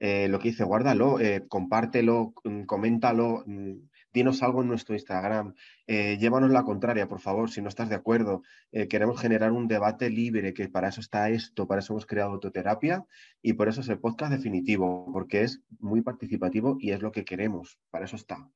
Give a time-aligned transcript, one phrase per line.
[0.00, 3.72] Eh, lo que dice, guárdalo, eh, compártelo, mm, coméntalo, mm,
[4.12, 5.54] dinos algo en nuestro Instagram,
[5.86, 8.42] eh, llévanos la contraria, por favor, si no estás de acuerdo.
[8.90, 13.06] queremos generar un debate libre, que para eso está esto, para eso hemos creado autoterapia
[13.42, 17.24] y por eso es el podcast definitivo, porque es muy participativo y es lo que
[17.24, 18.50] queremos, para eso está.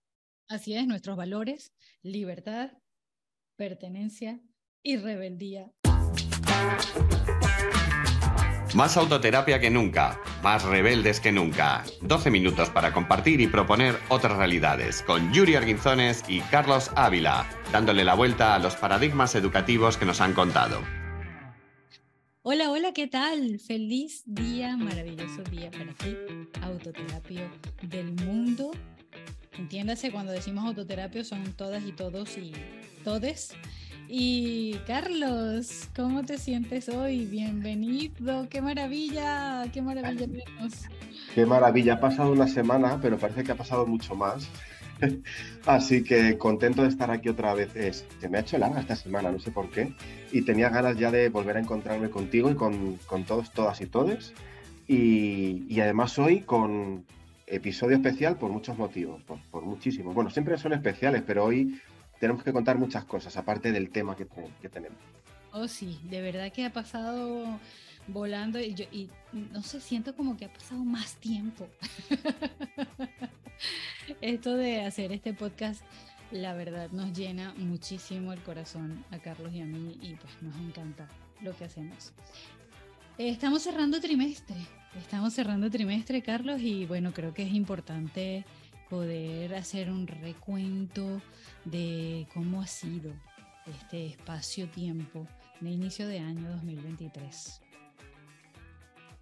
[0.48, 1.72] Así es, nuestros valores,
[2.02, 2.72] libertad,
[3.56, 4.40] pertenencia
[4.82, 5.72] y rebeldía.
[8.74, 11.84] Más autoterapia que nunca, más rebeldes que nunca.
[12.00, 18.02] 12 minutos para compartir y proponer otras realidades con Yuri Arguinzones y Carlos Ávila, dándole
[18.02, 20.80] la vuelta a los paradigmas educativos que nos han contado.
[22.40, 23.60] Hola, hola, ¿qué tal?
[23.60, 26.16] Feliz día, maravilloso día para ti,
[26.62, 27.50] autoterapia
[27.82, 28.70] del mundo.
[29.58, 32.54] Entiéndase, cuando decimos autoterapia son todas y todos y
[33.04, 33.54] todes
[34.08, 37.26] y Carlos, ¿cómo te sientes hoy?
[37.26, 40.72] Bienvenido, qué maravilla, qué maravilla tenemos.
[41.34, 44.48] Qué maravilla, ha pasado una semana, pero parece que ha pasado mucho más.
[45.66, 48.04] Así que contento de estar aquí otra vez.
[48.20, 49.94] se me ha hecho larga esta semana, no sé por qué.
[50.30, 54.32] Y tenía ganas ya de volver a encontrarme contigo y con, todos, todas y todes.
[54.88, 57.04] Y, además hoy con
[57.46, 60.14] episodio especial por muchos motivos, por, por muchísimos.
[60.14, 61.80] Bueno, siempre son especiales, pero hoy
[62.22, 64.96] tenemos que contar muchas cosas, aparte del tema que, tenemos.
[65.50, 67.58] Oh, sí, de verdad que ha pasado
[68.06, 71.66] volando y, yo, y no sé, siento como que ha pasado más tiempo.
[74.20, 75.82] Esto de hacer este podcast,
[76.30, 80.54] la verdad, nos llena muchísimo el corazón a Carlos y a mí y pues nos
[80.60, 81.08] encanta
[81.40, 82.12] lo que hacemos.
[83.18, 84.58] Estamos cerrando trimestre,
[84.96, 88.44] estamos cerrando trimestre, Carlos, y bueno, creo que es importante
[88.92, 91.22] poder hacer un recuento
[91.64, 93.10] de cómo ha sido
[93.66, 95.26] este espacio-tiempo
[95.62, 97.62] de inicio de año 2023.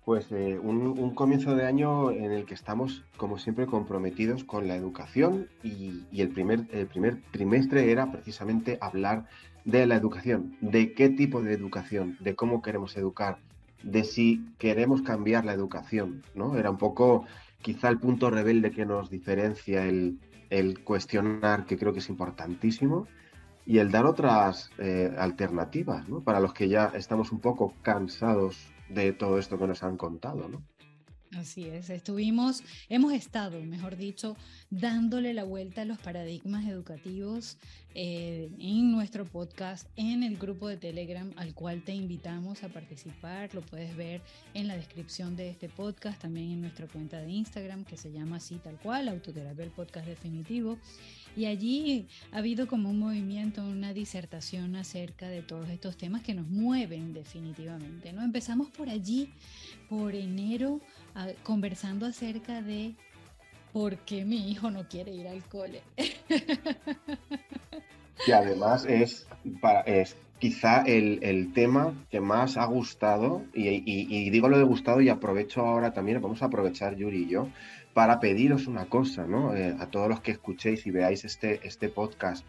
[0.05, 4.75] Pues eh, un, comienzo de año en el que estamos, como siempre, comprometidos con la
[4.75, 9.29] educación y, el, primer, el primer trimestre era precisamente hablar
[9.65, 13.39] de la educación, de qué tipo de educación, de cómo queremos educar,
[13.85, 16.59] de si queremos cambiar la educación, ¿no?
[16.59, 17.25] Era un poco
[17.63, 20.19] quizá el punto rebelde que nos diferencia el,
[20.85, 23.07] cuestionar, que creo que es importantísimo,
[23.67, 26.23] y el dar otras eh, alternativas, ¿no?
[26.23, 30.49] Para los que ya estamos un poco cansados de todo esto que nos han contado,
[30.49, 30.63] ¿no?
[31.37, 34.37] Así es, estuvimos, hemos estado, mejor dicho,
[34.69, 37.57] dándole la vuelta a los paradigmas educativos
[37.95, 43.55] eh, en nuestro podcast, en el grupo de Telegram al cual te invitamos a participar.
[43.55, 44.23] Lo puedes ver
[44.55, 48.37] en la descripción de este podcast, también en nuestra cuenta de Instagram que se llama
[48.37, 50.79] así tal cual, Autoterapia el Podcast Definitivo.
[51.37, 56.35] Y allí ha habido como un movimiento, una disertación acerca de todos estos temas que
[56.35, 58.13] nos mueven definitivamente.
[58.13, 58.23] ¿no?
[58.23, 59.31] Empezamos por allí,
[59.89, 60.81] por enero,
[61.43, 62.95] conversando acerca de
[63.73, 65.83] por qué mi hijo no quiere ir al cole.
[68.27, 69.27] Y además es,
[69.63, 75.09] para, es quizá el, tema que más ha gustado, y, digo lo de gustado y
[75.09, 77.49] aprovecho ahora también, vamos a aprovechar Yuri y yo,
[77.95, 79.55] para pediros una cosa, ¿no?
[79.55, 82.45] Eh, a todos los que escuchéis y veáis este, este podcast,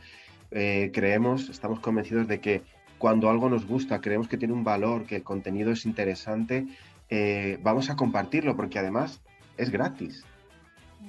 [0.52, 2.62] eh, creemos, estamos convencidos de que
[2.98, 6.68] cuando algo nos gusta, creemos que tiene un valor, que el contenido es interesante,
[7.12, 9.22] eh, vamos a compartirlo porque además
[9.58, 10.24] es gratis.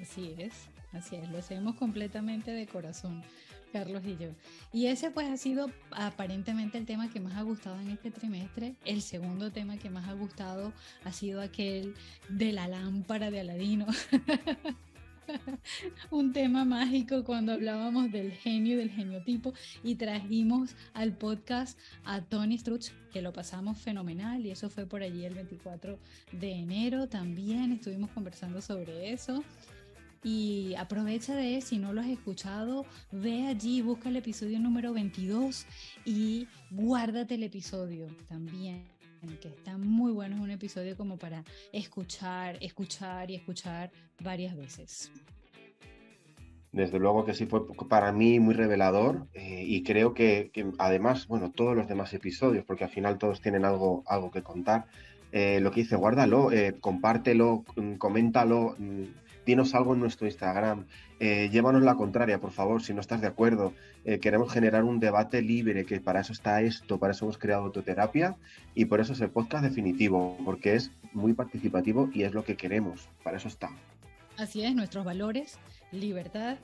[0.00, 3.22] Así es, así es, lo hacemos completamente de corazón,
[3.72, 4.30] Carlos y yo.
[4.72, 8.74] Y ese pues ha sido aparentemente el tema que más ha gustado en este trimestre.
[8.84, 10.72] El segundo tema que más ha gustado
[11.04, 11.94] ha sido aquel
[12.28, 13.86] de la lámpara de Aladino.
[16.10, 19.52] un tema mágico cuando hablábamos del genio y del geniotipo
[19.82, 25.02] y trajimos al podcast a Tony Struch que lo pasamos fenomenal y eso fue por
[25.02, 25.98] allí el 24
[26.32, 29.44] de enero también estuvimos conversando sobre eso.
[30.24, 35.66] Y aprovecha de si no lo has escuchado, ve allí, busca el episodio número 22
[36.04, 39.01] y guárdate el episodio también
[39.40, 43.90] que está muy bueno, es un episodio como para escuchar, escuchar y escuchar
[44.20, 45.12] varias veces.
[46.72, 51.52] Desde luego que sí fue para mí muy revelador eh, y creo que, además, bueno,
[51.52, 54.86] todos los demás episodios, porque al final todos tienen algo, algo que contar,
[55.32, 59.02] eh, lo que dice, guárdalo, eh, compártelo, mm, coméntalo, mm,
[59.46, 60.86] dinos algo en nuestro Instagram,
[61.20, 63.72] eh, llévanos la contraria, por favor, si no estás de acuerdo.
[64.04, 67.64] Eh, queremos generar un debate libre, que para eso está esto, para eso hemos creado
[67.64, 68.36] autoterapia
[68.74, 72.56] y por eso es el podcast definitivo, porque es muy participativo y es lo que
[72.56, 73.70] queremos, para eso está.
[74.36, 75.58] Así es, nuestros valores,
[75.92, 76.56] libertad,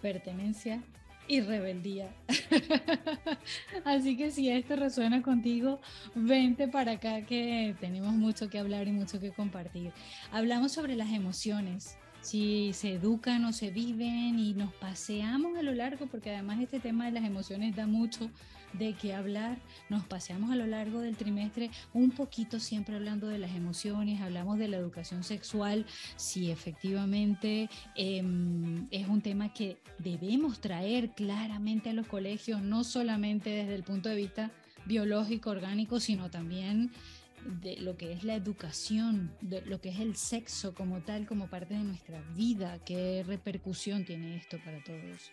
[0.00, 0.82] pertenencia
[1.28, 2.08] y rebeldía.
[3.84, 5.80] Así que si esto resuena contigo,
[6.14, 9.92] vente para acá que tenemos mucho que hablar y mucho que compartir.
[10.32, 15.72] Hablamos sobre las emociones, si se educan o se viven y nos paseamos a lo
[15.72, 18.30] largo, porque además este tema de las emociones da mucho
[18.72, 19.58] de qué hablar.
[19.88, 24.58] Nos paseamos a lo largo del trimestre un poquito siempre hablando de las emociones, hablamos
[24.58, 25.86] de la educación sexual,
[26.16, 33.50] si efectivamente em, es un tema que debemos traer claramente a los colegios, no solamente
[33.50, 34.50] desde el punto de vista
[34.86, 36.90] biológico, orgánico, sino también
[37.44, 41.48] de lo que es la educación, de lo que es el sexo como tal, como
[41.48, 45.30] parte de nuestra vida, qué repercusión tiene esto para todos.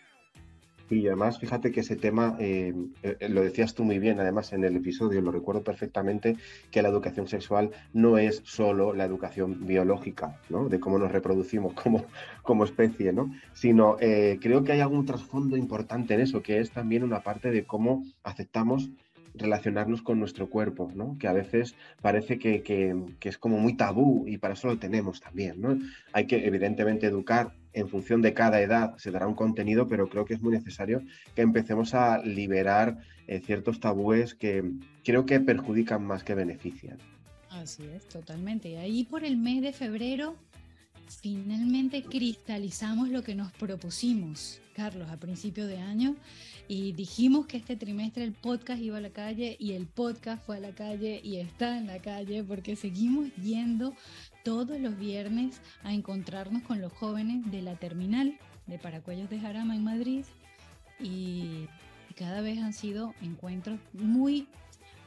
[0.89, 4.63] Y además, fíjate que ese tema, eh, eh, lo decías tú muy bien, además en
[4.63, 6.37] el episodio, lo recuerdo perfectamente,
[6.69, 10.69] que la educación sexual no es solo la educación biológica, ¿no?
[10.69, 12.05] De cómo nos reproducimos como,
[12.43, 13.33] como especie, ¿no?
[13.53, 17.49] Sino eh, creo que hay algún trasfondo importante en eso, que es también una parte
[17.49, 18.89] de cómo aceptamos
[19.37, 21.17] relacionarnos con nuestro cuerpo, ¿no?
[21.19, 25.21] que a veces parece que, que, es como muy tabú y para eso lo tenemos
[25.21, 25.61] también.
[25.61, 25.77] ¿no?
[26.13, 30.25] Hay que evidentemente educar en función de cada edad, se dará un contenido, pero creo
[30.25, 31.01] que es muy necesario
[31.35, 32.97] que empecemos a liberar
[33.27, 34.63] eh, ciertos tabúes que
[35.03, 36.97] creo que perjudican más que benefician.
[37.49, 38.69] Así es, totalmente.
[38.69, 40.35] Y ahí por el mes de febrero
[41.07, 46.15] finalmente cristalizamos lo que nos propusimos, Carlos, a principio de año,
[46.67, 50.57] y dijimos que este trimestre el podcast iba a la calle y el podcast fue
[50.57, 53.93] a la calle y está en la calle porque seguimos yendo
[54.43, 58.37] todos los viernes a encontrarnos con los jóvenes de la terminal
[58.67, 60.25] de Paracuellos de Jarama en Madrid
[60.99, 61.67] y
[62.15, 64.47] cada vez han sido encuentros muy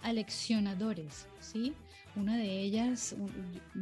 [0.02, 1.72] aleccionadores, ¿sí?
[2.14, 3.16] Una de ellas,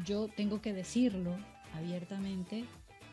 [0.04, 1.36] yo tengo que decirlo,
[1.76, 2.64] abiertamente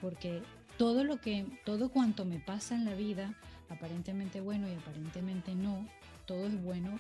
[0.02, 0.42] porque
[0.78, 3.36] todo lo que, todo cuanto me pasa en la vida,
[3.70, 5.88] aparentemente bueno y aparentemente no,
[6.26, 7.00] todo es bueno,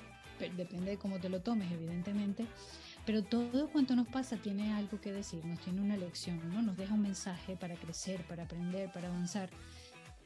[0.55, 2.45] depende de cómo te lo tomes, evidentemente,
[3.05, 6.61] pero todo cuanto nos pasa tiene algo que decir, nos tiene una lección, ¿no?
[6.61, 9.49] Nos deja un mensaje para crecer, para aprender, para avanzar.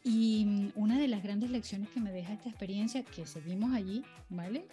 [0.04, 4.04] Y mm, una de las grandes lecciones que me deja esta experiencia, que seguimos allí,
[4.30, 4.68] ¿vale?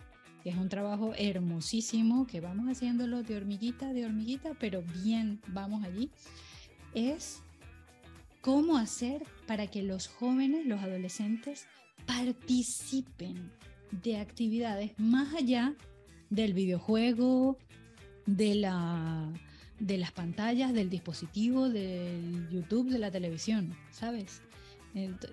[0.45, 6.11] Es un trabajo hermosísimo, que vamos haciéndolo de hormiguita, de hormiguita, pero bien, vamos allí
[6.95, 7.43] es
[8.41, 11.67] cómo hacer para que los jóvenes, los adolescentes,
[12.07, 13.51] participen
[14.03, 15.75] de actividades más allá
[16.31, 17.59] del videojuego,
[18.27, 19.33] de, la,
[19.79, 24.43] de las pantallas, del dispositivo, del YouTube, de la televisión, ¿sabes?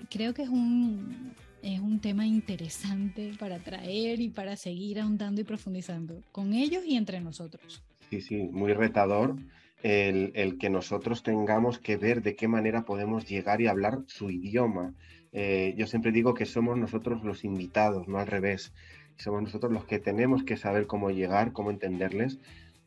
[0.10, 5.44] Creo que es un, es un tema interesante para traer y para seguir ahondando y
[5.44, 7.84] profundizando con ellos y entre nosotros.
[8.10, 9.36] Sí, sí, muy retador
[9.84, 14.94] el, que nosotros tengamos que ver de qué manera podemos llegar y hablar su idioma.
[15.34, 18.74] Eh, yo siempre digo que somos nosotros los invitados, no al revés.
[19.18, 22.40] Somos nosotros los que tenemos que saber cómo llegar, cómo entenderles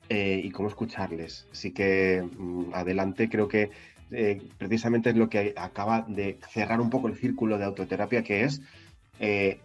[0.08, 1.46] eh, y cómo escucharles.
[1.52, 3.70] Así que mm, adelante, creo que
[4.11, 8.44] eh, precisamente es lo que acaba de cerrar un poco el círculo de autoterapia, que
[8.44, 8.62] es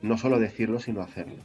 [0.01, 1.43] no solo decirlo, sino hacerlo.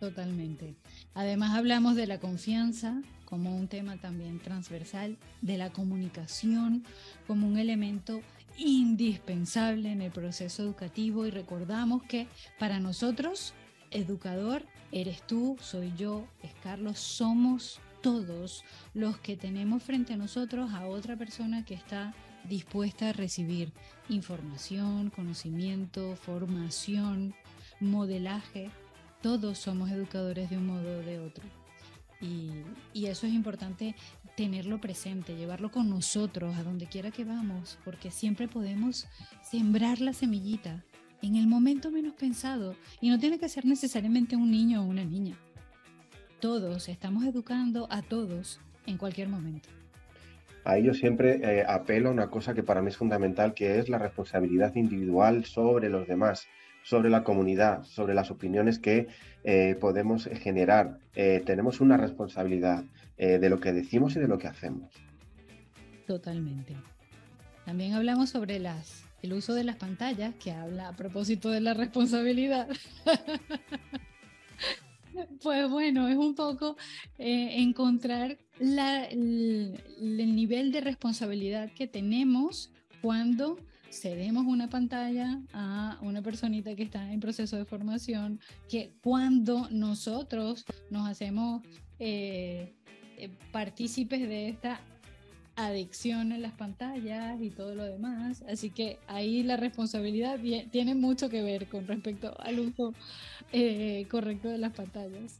[0.00, 0.74] Totalmente.
[1.14, 6.84] Además hablamos de la confianza, como un tema también transversal de la comunicación
[7.26, 8.20] como un elemento
[8.58, 12.26] indispensable en el proceso educativo y recordamos que
[12.58, 13.54] para nosotros,
[13.92, 18.64] educador, eres tú, soy yo, es Carlos, somos todos
[18.94, 22.14] los que tenemos frente a nosotros a otra persona que está
[22.48, 23.72] dispuesta a recibir
[24.08, 27.34] información, conocimiento, formación,
[27.78, 28.70] modelaje.
[29.22, 31.44] Todos somos educadores de un modo o de otro.
[32.20, 33.94] Y, eso es importante
[34.36, 39.08] tenerlo presente, llevarlo con nosotros a donde quiera que vamos, porque siempre podemos
[39.42, 40.84] sembrar la semillita
[41.22, 45.04] en el momento menos pensado y no tiene que ser necesariamente un niño o una
[45.04, 45.36] niña.
[46.40, 49.68] Todos estamos educando a todos en cualquier momento.
[50.64, 53.88] Ahí yo siempre eh, apelo a una cosa que para mí es fundamental, que es
[53.88, 56.46] la responsabilidad individual sobre los demás
[56.82, 59.08] sobre la comunidad, sobre las opiniones que
[59.44, 60.98] eh, podemos generar.
[61.14, 62.84] Eh, tenemos una responsabilidad
[63.16, 64.92] eh, de lo que decimos y de lo que hacemos.
[66.06, 66.76] Totalmente.
[67.64, 68.60] También hablamos sobre
[69.22, 72.68] el uso de las pantallas, que habla a propósito de la responsabilidad.
[75.42, 76.76] pues bueno, es un poco
[77.18, 82.72] encontrar el nivel de responsabilidad que tenemos
[83.02, 83.58] cuando
[83.90, 90.64] cedemos una pantalla a una personita que está en proceso de formación, que cuando nosotros
[90.90, 91.62] nos hacemos
[91.98, 92.74] eh,
[93.16, 94.80] eh, partícipes de esta
[95.56, 98.42] adicción a las pantallas y todo lo demás.
[98.48, 100.38] Así que ahí la responsabilidad
[100.70, 102.94] tiene mucho que ver con respecto al uso
[103.52, 105.38] eh, correcto de las pantallas.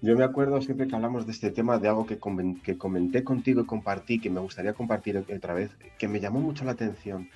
[0.00, 2.20] Yo me acuerdo siempre que hablamos de este tema de algo que,
[2.62, 6.64] que comenté contigo y compartí, que me gustaría compartir otra vez, que me llamó mucho
[6.64, 7.28] la atención.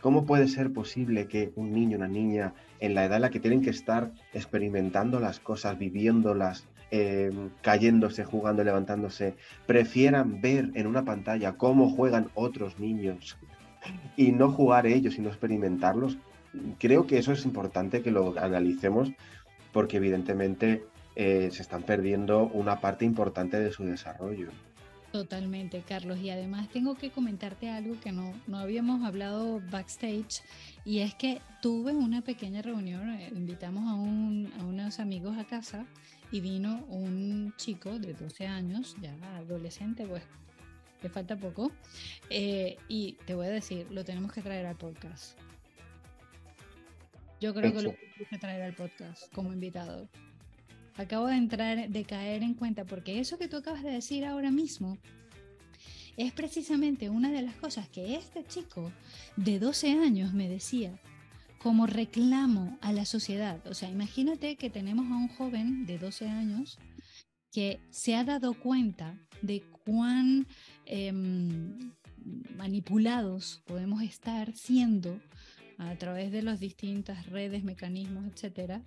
[0.00, 3.40] ¿Cómo puede ser posible que un niño, una niña, en la edad en la que
[3.40, 7.30] tienen que estar experimentando las cosas, viviéndolas, eh,
[7.62, 9.34] cayéndose, jugando, levantándose,
[9.66, 13.36] prefieran ver en una pantalla cómo juegan otros niños
[14.16, 16.16] y no jugar ellos, sino experimentarlos?
[16.78, 19.12] Creo que eso es importante que lo analicemos
[19.72, 20.82] porque evidentemente
[21.14, 24.48] eh, se están perdiendo una parte importante de su desarrollo.
[25.12, 26.20] Totalmente, Carlos.
[26.20, 30.42] Y además tengo que comentarte algo que no, no habíamos hablado backstage,
[30.84, 35.44] y es que tuve una pequeña reunión, eh, invitamos a, un, a unos amigos a
[35.44, 35.84] casa
[36.30, 40.22] y vino un chico de 12 años, ya adolescente, pues
[41.02, 41.72] le falta poco,
[42.28, 45.36] eh, y te voy a decir, lo tenemos que traer al podcast.
[47.40, 50.08] Yo creo que lo tenemos que traer al podcast como invitado
[50.96, 54.50] acabo de entrar, de caer en cuenta, porque eso que tú acabas de decir ahora
[54.50, 54.98] mismo
[56.16, 58.92] es precisamente una de las cosas que este chico
[59.36, 61.00] de 12 años me decía
[61.62, 63.66] como reclamo a la sociedad.
[63.66, 66.78] O sea, imagínate que tenemos a un joven de 12 años
[67.52, 70.46] que se ha dado cuenta de cuán
[70.86, 71.92] em,
[72.56, 75.20] manipulados podemos estar siendo
[75.80, 78.82] a través de las distintas redes, mecanismos, etcétera,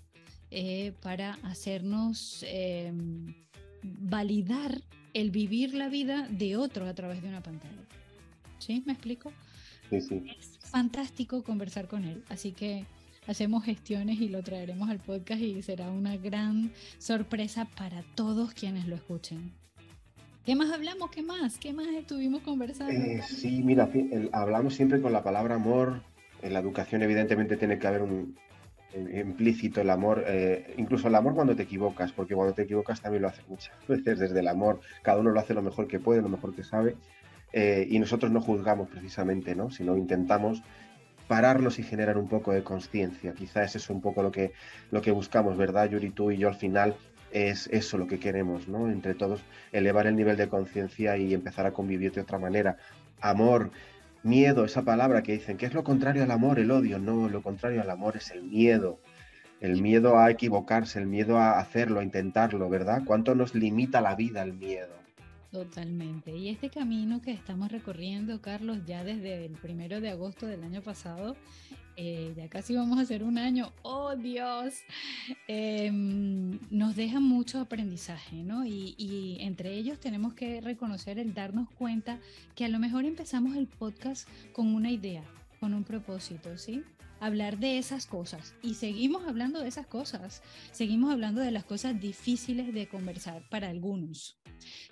[0.51, 3.33] eh, para hacernos em,
[3.81, 4.79] validar
[5.13, 7.81] el vivir la vida de otro a través de una pantalla.
[8.59, 8.83] ¿Sí?
[8.85, 9.31] ¿Me explico?
[9.89, 10.23] Sí, sí.
[10.39, 12.85] Es fantástico conversar con él, así que
[13.27, 18.87] hacemos gestiones y lo traeremos al podcast y será una gran sorpresa para todos quienes
[18.87, 19.51] lo escuchen.
[20.45, 21.09] ¿Qué más hablamos?
[21.09, 21.57] ¿Qué más?
[21.57, 22.93] ¿Qué más estuvimos conversando?
[22.93, 23.89] Eh, sí, mira,
[24.33, 26.01] hablamos siempre con la palabra amor.
[26.43, 28.35] En la educación evidentemente tiene que haber un,
[28.95, 33.23] implícito el amor, eh, incluso el amor cuando te equivocas, porque cuando te equivocas también
[33.23, 36.21] lo haces muchas veces desde el amor, cada uno lo hace lo mejor que puede,
[36.21, 36.95] lo mejor que sabe,
[37.53, 39.71] eh, y nosotros no juzgamos precisamente, ¿no?
[39.71, 40.61] sino intentamos
[41.27, 43.33] pararnos y generar un poco de conciencia.
[43.33, 44.51] Quizás es un poco lo que,
[44.91, 46.09] lo que buscamos, ¿verdad, Yuri?
[46.09, 46.95] Tú y yo al final
[47.31, 48.89] es eso lo que queremos, ¿no?
[48.89, 52.77] Entre todos, elevar el nivel de conciencia y empezar a convivir de otra manera.
[53.21, 53.71] Amor,
[54.23, 56.99] miedo, esa palabra que dicen, que es lo contrario al amor, el odio.
[56.99, 58.99] No, lo contrario al amor es el miedo.
[59.59, 63.03] El miedo a equivocarse, el miedo a hacerlo, a intentarlo, ¿verdad?
[63.05, 65.02] ¿Cuánto nos limita la vida el miedo?
[65.53, 66.35] Totalmente.
[66.35, 70.81] Y este camino que estamos recorriendo, Carlos, ya desde el primero de agosto del año
[70.81, 71.35] pasado,
[71.95, 74.73] eh, ya casi vamos a hacer un año, oh Dios,
[75.47, 78.65] em, nos deja mucho aprendizaje, ¿no?
[78.65, 82.19] Y, y, entre ellos tenemos que reconocer el darnos cuenta
[82.55, 85.23] que a lo mejor empezamos el podcast con una idea,
[85.59, 86.83] con un propósito, ¿sí?
[87.19, 90.41] hablar de esas cosas y seguimos hablando de esas cosas,
[90.71, 94.35] seguimos hablando de las cosas difíciles de conversar para algunos,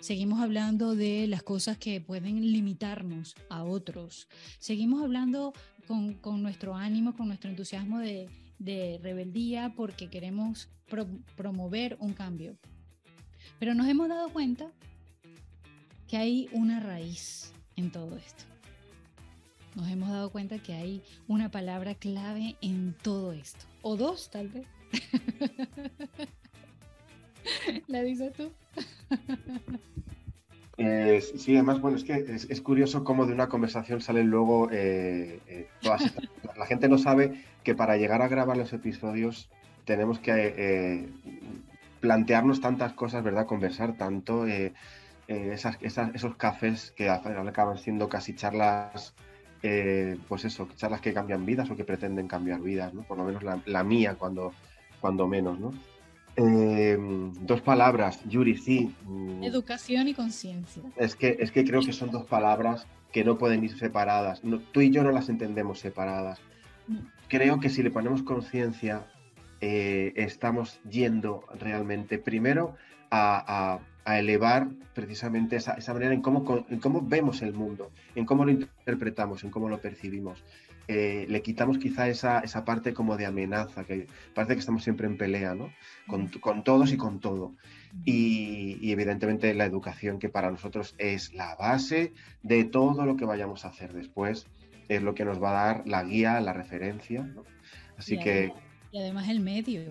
[0.00, 4.28] seguimos hablando de las cosas que pueden limitarnos a otros,
[4.58, 5.52] seguimos hablando
[5.86, 8.28] con, con nuestro ánimo, con nuestro entusiasmo de,
[8.58, 10.68] de rebeldía porque queremos
[11.36, 12.56] promover un cambio.
[13.58, 14.70] Pero nos hemos dado cuenta
[16.06, 18.44] que hay una raíz en todo esto
[19.74, 23.64] nos hemos dado cuenta que hay una palabra clave en todo esto.
[23.80, 24.66] O dos, tal vez.
[27.86, 28.52] ¿La dices tú?
[30.78, 35.38] Eh, sí, además, bueno, es que es, curioso cómo de una conversación salen luego eh,
[35.46, 36.56] eh, todas estas cosas.
[36.58, 39.50] La gente no sabe que para llegar a grabar los episodios
[39.84, 41.08] tenemos que
[42.00, 43.46] plantearnos tantas cosas, ¿verdad?
[43.46, 44.46] Conversar tanto.
[45.28, 49.14] Esos cafés que acaban siendo casi charlas
[49.60, 53.02] pues eso, charlas que cambian vidas o que pretenden cambiar vidas, ¿no?
[53.02, 54.52] Por lo menos la, mía, cuando,
[55.00, 55.72] cuando menos, ¿no?
[56.36, 56.96] Eh,
[57.40, 58.94] dos palabras, Yuri, sí.
[59.04, 59.44] Mm.
[59.44, 60.82] Educación y conciencia.
[60.96, 64.40] Es que, es que creo que son dos palabras que no pueden ir separadas.
[64.72, 66.40] tú y yo no las entendemos separadas.
[67.28, 69.06] Creo que si le ponemos conciencia,
[69.60, 72.76] eh, estamos yendo realmente primero
[73.10, 78.24] a, a elevar precisamente esa, esa manera en cómo, en cómo, vemos el mundo, en
[78.26, 80.42] cómo lo interpretamos, en cómo lo percibimos.
[80.88, 85.06] Eh, le quitamos quizá esa, esa, parte como de amenaza, que parece que estamos siempre
[85.06, 85.72] en pelea, ¿no?
[86.06, 87.54] Con, con todos y con todo.
[88.04, 93.24] Y, y, evidentemente la educación, que para nosotros es la base de todo lo que
[93.24, 94.46] vayamos a hacer después,
[94.88, 97.44] es lo que nos va a dar la guía, la referencia, ¿no?
[97.96, 98.52] Así que...
[98.90, 99.82] Y además el medio,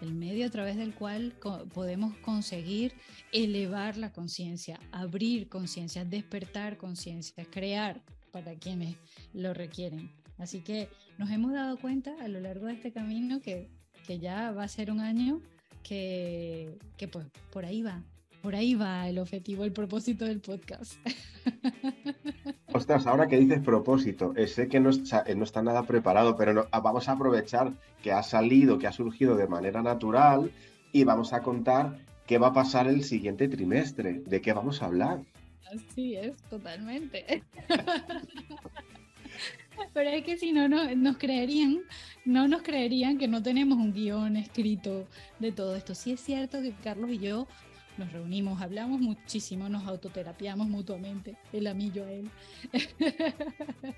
[0.00, 1.34] el medio a través del cual
[1.72, 2.92] podemos conseguir
[3.32, 8.96] elevar la conciencia, abrir conciencia, despertar conciencia, crear para quienes
[9.32, 10.10] lo requieren.
[10.38, 10.88] Así que
[11.18, 13.68] nos hemos dado cuenta a lo largo de este camino que,
[14.06, 15.40] que ya va a ser un año
[15.82, 18.02] que, que pues por ahí va,
[18.42, 20.94] por ahí va el objetivo, el propósito del podcast.
[22.74, 26.36] Ostras, ahora que dices propósito, eh, sé que no está, eh, no está nada preparado,
[26.36, 27.72] pero ah, vamos a aprovechar
[28.02, 30.50] que ha salido, que ha surgido de manera natural
[30.92, 34.86] y vamos a contar qué va a pasar el siguiente trimestre, de qué vamos a
[34.86, 35.20] hablar.
[35.72, 37.44] Así es, totalmente.
[39.92, 41.80] Pero es que si no, no nos creerían,
[42.24, 45.06] no nos creerían que no tenemos un guion escrito
[45.38, 45.94] de todo esto.
[45.94, 47.46] Sí es cierto que Carlos y yo
[47.96, 52.30] nos reunimos, hablamos muchísimo, nos autoterapiamos mutuamente, el a mí, yo a él.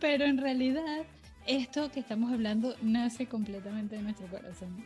[0.00, 1.04] Pero en realidad,
[1.46, 4.76] esto que estamos hablando nace completamente de nuestro corazón.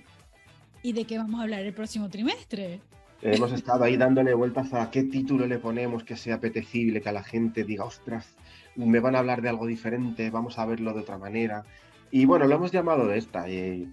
[0.82, 2.80] ¿Y de qué vamos a hablar el próximo trimestre?
[3.24, 7.12] Hemos estado ahí dándole vueltas a qué título le ponemos que sea apetecible, que a
[7.12, 8.36] la gente diga, ostras,
[8.76, 11.64] me van a hablar de algo diferente, vamos a verlo de otra manera.
[12.10, 13.48] Y bueno, lo hemos llamado de esta.
[13.48, 13.88] Y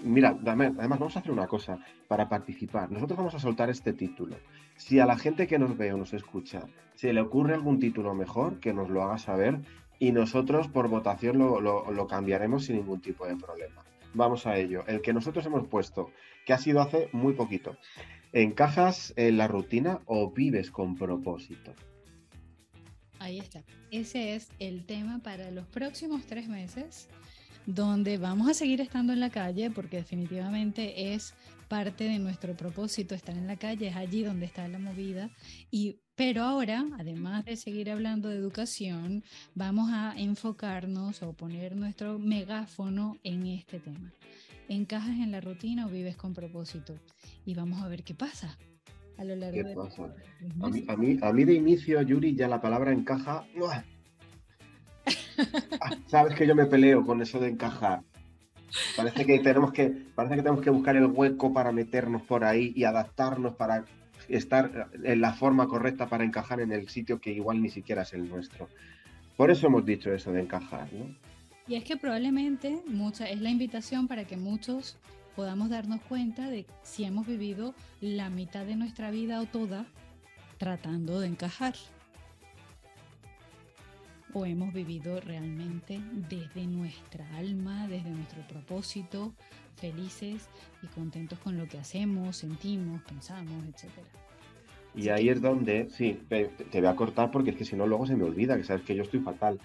[0.00, 2.90] Mira, además vamos a hacer una cosa para participar.
[2.90, 4.36] Nosotros vamos a soltar este título.
[4.76, 8.14] Si a la gente que nos ve o nos escucha se le ocurre algún título
[8.14, 9.60] mejor, que nos lo haga saber
[9.98, 13.84] y nosotros por votación lo, cambiaremos sin ningún tipo de problema.
[14.14, 14.84] Vamos a ello.
[14.86, 16.10] El que nosotros hemos puesto,
[16.44, 17.76] que ha sido hace muy poquito.
[18.32, 21.74] ¿Encajas en la rutina o vives con propósito?
[23.18, 23.62] Ahí está.
[23.90, 27.08] Ese es el tema para los próximos tres meses
[27.66, 31.34] donde vamos a seguir estando en la calle porque definitivamente es
[31.68, 35.30] parte de nuestro propósito estar en la calle, es allí donde está la movida.
[35.70, 39.24] Y, pero ahora, además de seguir hablando de educación,
[39.54, 44.12] vamos a enfocarnos o poner nuestro megáfono en este tema.
[44.72, 46.94] ¿Encajas en la rutina o vives con propósito?
[47.44, 48.56] Y vamos a ver qué pasa
[49.18, 50.04] a lo largo de pasa?
[50.62, 53.44] A mí, a, mí, a mí de inicio, Yuri, ya la palabra encaja
[55.78, 58.02] Ah, sabes que yo me peleo con eso de encajar.
[58.96, 62.72] Parece que tenemos que, parece que tenemos que buscar el hueco para meternos por ahí
[62.74, 63.84] y adaptarnos para
[64.28, 68.14] estar en la forma correcta para encajar en el sitio que igual ni siquiera es
[68.14, 68.70] el nuestro.
[69.36, 70.88] Por eso hemos dicho eso de encajar,
[71.66, 74.96] Y es que probablemente mucha, es la invitación para que muchos
[75.36, 79.86] podamos darnos cuenta de si hemos vivido la mitad de nuestra vida o toda
[80.58, 81.74] tratando de encajar
[84.34, 89.34] o hemos vivido realmente desde nuestra alma, desde nuestro propósito,
[89.76, 90.48] felices
[90.82, 94.06] y contentos con lo que hacemos, sentimos, pensamos, etcétera.
[94.94, 98.06] Y ahí es donde, sí, te, voy a cortar porque es que si no luego
[98.06, 99.58] se me olvida, que sabes que yo estoy fatal.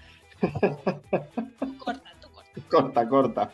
[1.79, 2.61] Corta, corta.
[2.69, 3.51] Corta, corta.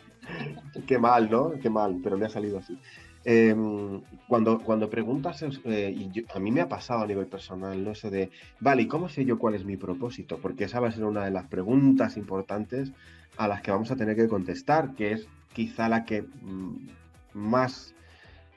[0.86, 1.52] Qué mal, ¿no?
[1.60, 2.78] Qué mal, pero me ha salido así.
[3.26, 7.92] Em, cuando, cuando preguntas, eh, y a mí me ha pasado a nivel personal, ¿no?
[7.92, 10.38] Eso de, vale, ¿y cómo sé yo cuál es mi propósito?
[10.38, 12.92] Porque esa va a ser una de las preguntas importantes
[13.38, 16.88] a las que vamos a tener que contestar, que es quizá la que mm,
[17.32, 17.94] más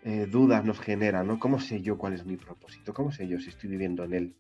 [0.03, 1.39] eh, dudas nos genera, ¿no?
[1.39, 2.93] ¿Cómo sé yo cuál es mi propósito?
[2.93, 4.33] ¿Cómo sé yo si estoy viviendo en él?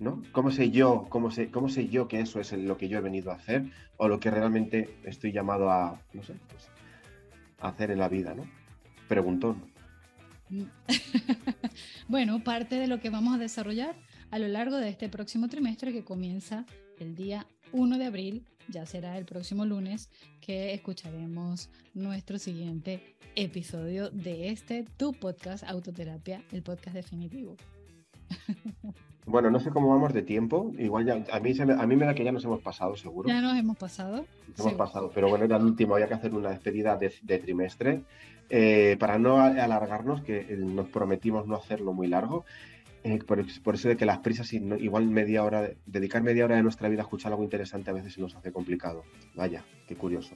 [0.00, 0.22] ¿No?
[0.32, 3.02] ¿Cómo sé yo, cómo sé, cómo sé yo que eso es lo que yo he
[3.02, 6.32] venido a hacer o lo que realmente estoy llamado a, pues,
[7.60, 8.48] hacer en la vida, ¿no?
[12.08, 13.94] bueno, parte de lo que vamos a desarrollar
[14.30, 16.64] a lo largo de este próximo trimestre que comienza
[16.98, 20.10] el día 1 de abril, ya será el próximo lunes
[20.40, 27.56] que escucharemos nuestro siguiente episodio de este tu podcast Autoterapia, el podcast definitivo.
[29.30, 30.72] Bueno, no sé cómo vamos de tiempo.
[30.76, 33.28] Igual ya, a mí, me, a mí me da que ya nos hemos pasado, seguro.
[33.28, 34.24] Ya nos hemos pasado.
[34.58, 38.02] hemos pasado, pero bueno, era el último, había que hacer una despedida de, trimestre.
[38.48, 42.44] Eh, para no alargarnos, que eh, nos prometimos no hacerlo muy largo.
[43.04, 46.88] Eh, por, eso de que las prisas, igual media hora, dedicar media hora de nuestra
[46.88, 49.04] vida a escuchar algo interesante a veces se nos hace complicado.
[49.36, 50.34] Vaya, qué curioso.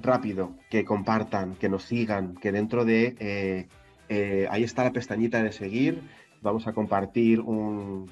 [0.00, 3.68] rápido, que compartan, que nos sigan, que dentro de...
[4.50, 6.02] ahí está la pestañita de seguir
[6.46, 8.10] vamos a compartir un,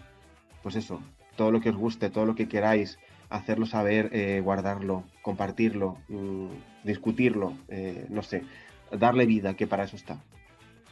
[0.63, 1.01] pues eso,
[1.37, 2.99] todo lo que os guste, todo lo que queráis,
[3.31, 6.47] hacerlo saber, eh, guardarlo, compartirlo, mm,
[6.85, 8.43] discutirlo, eh, no sé,
[8.91, 10.23] darle vida, que para eso está.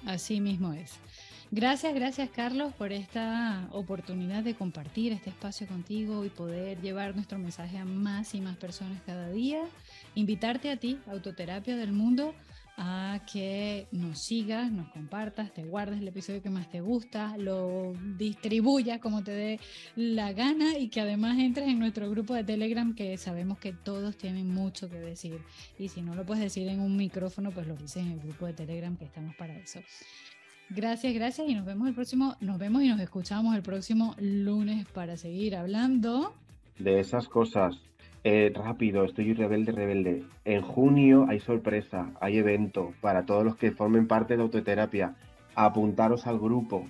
[0.07, 0.99] Así mismo es.
[1.55, 7.39] Gracias, gracias Carlos por esta oportunidad de compartir este espacio contigo y poder llevar nuestro
[7.39, 9.61] mensaje a más y más personas cada día.
[10.15, 12.35] Invitarte a ti, Autoterapia del Mundo,
[12.77, 17.93] a que nos sigas, nos compartas, te guardes el episodio que más te gusta, lo
[18.17, 19.61] distribuyas como te dé
[19.97, 24.17] la gana y que además entres en nuestro grupo de Telegram que sabemos que todos
[24.17, 25.41] tienen mucho que decir.
[25.79, 28.47] Y si no lo puedes decir en un micrófono, pues lo dices en el grupo
[28.47, 29.81] de Telegram que estamos para eso.
[30.71, 34.87] Gracias, gracias y nos vemos el próximo, nos vemos y nos escuchamos el próximo lunes
[34.89, 36.35] para seguir hablando
[36.79, 37.77] de esas cosas.
[38.25, 40.25] Eh, rápido, estoy rebelde, rebelde.
[40.45, 45.17] En junio hay sorpresa, hay evento para todos los que formen parte de autoterapia.
[45.55, 46.89] Apuntaros al grupo.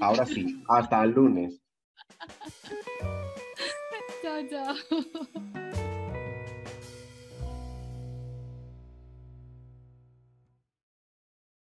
[0.00, 1.60] Ahora sí, hasta el lunes.
[4.22, 4.74] chao, chao.